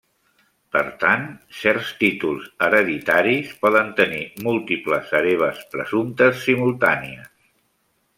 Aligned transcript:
Per 0.75 0.81
tant, 1.01 1.25
certs 1.57 1.91
títols 1.99 2.47
hereditaris 2.67 3.51
poden 3.65 3.91
tenir 3.99 4.23
múltiples 4.47 5.13
hereves 5.19 5.61
presumptes 5.77 6.41
simultànies. 6.47 7.31